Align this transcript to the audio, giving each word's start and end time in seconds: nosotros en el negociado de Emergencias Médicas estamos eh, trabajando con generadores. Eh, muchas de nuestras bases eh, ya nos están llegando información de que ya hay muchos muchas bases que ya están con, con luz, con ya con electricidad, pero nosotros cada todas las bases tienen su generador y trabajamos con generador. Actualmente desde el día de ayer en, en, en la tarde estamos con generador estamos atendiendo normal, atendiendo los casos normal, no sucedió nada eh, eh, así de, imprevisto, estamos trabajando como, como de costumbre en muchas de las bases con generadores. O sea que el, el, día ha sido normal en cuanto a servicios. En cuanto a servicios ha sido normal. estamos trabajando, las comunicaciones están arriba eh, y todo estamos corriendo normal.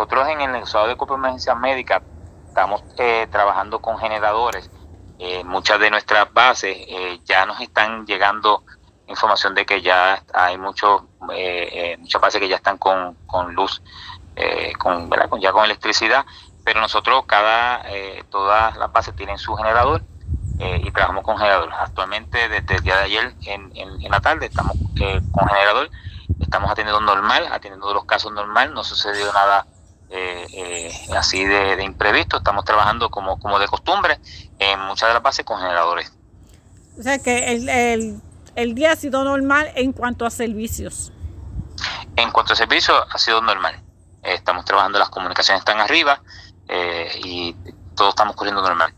nosotros 0.00 0.28
en 0.28 0.40
el 0.40 0.52
negociado 0.52 0.86
de 0.86 0.96
Emergencias 1.14 1.58
Médicas 1.58 2.02
estamos 2.48 2.82
eh, 2.96 3.26
trabajando 3.30 3.82
con 3.82 3.98
generadores. 3.98 4.70
Eh, 5.18 5.44
muchas 5.44 5.78
de 5.78 5.90
nuestras 5.90 6.32
bases 6.32 6.74
eh, 6.88 7.20
ya 7.26 7.44
nos 7.44 7.60
están 7.60 8.06
llegando 8.06 8.64
información 9.08 9.54
de 9.54 9.66
que 9.66 9.82
ya 9.82 10.22
hay 10.32 10.56
muchos 10.56 11.02
muchas 11.98 12.22
bases 12.22 12.40
que 12.40 12.48
ya 12.48 12.56
están 12.56 12.78
con, 12.78 13.14
con 13.26 13.54
luz, 13.54 13.82
con 14.78 15.10
ya 15.38 15.52
con 15.52 15.66
electricidad, 15.66 16.24
pero 16.64 16.80
nosotros 16.80 17.24
cada 17.26 17.82
todas 18.30 18.78
las 18.78 18.90
bases 18.90 19.14
tienen 19.14 19.36
su 19.36 19.54
generador 19.54 20.02
y 20.58 20.90
trabajamos 20.92 21.24
con 21.24 21.36
generador. 21.36 21.70
Actualmente 21.74 22.48
desde 22.48 22.76
el 22.76 22.82
día 22.82 22.96
de 22.96 23.02
ayer 23.02 23.34
en, 23.44 23.70
en, 23.76 24.02
en 24.02 24.10
la 24.10 24.20
tarde 24.20 24.46
estamos 24.46 24.78
con 24.78 25.48
generador 25.48 25.90
estamos 26.40 26.70
atendiendo 26.70 27.00
normal, 27.02 27.48
atendiendo 27.52 27.92
los 27.92 28.06
casos 28.06 28.32
normal, 28.32 28.72
no 28.72 28.82
sucedió 28.82 29.30
nada 29.34 29.66
eh, 30.10 30.46
eh, 30.52 30.92
así 31.16 31.44
de, 31.44 31.82
imprevisto, 31.84 32.38
estamos 32.38 32.64
trabajando 32.64 33.10
como, 33.10 33.38
como 33.38 33.58
de 33.58 33.68
costumbre 33.68 34.18
en 34.58 34.80
muchas 34.80 35.08
de 35.08 35.14
las 35.14 35.22
bases 35.22 35.44
con 35.44 35.60
generadores. 35.60 36.12
O 36.98 37.02
sea 37.02 37.18
que 37.18 37.52
el, 37.52 38.20
el, 38.56 38.74
día 38.74 38.92
ha 38.92 38.96
sido 38.96 39.22
normal 39.22 39.70
en 39.76 39.92
cuanto 39.92 40.26
a 40.26 40.30
servicios. 40.30 41.12
En 42.16 42.30
cuanto 42.32 42.52
a 42.52 42.56
servicios 42.56 42.96
ha 43.08 43.18
sido 43.18 43.40
normal. 43.40 43.80
estamos 44.22 44.64
trabajando, 44.64 44.98
las 44.98 45.10
comunicaciones 45.10 45.60
están 45.60 45.80
arriba 45.80 46.20
eh, 46.68 47.08
y 47.24 47.54
todo 47.94 48.10
estamos 48.10 48.34
corriendo 48.34 48.62
normal. 48.62 48.92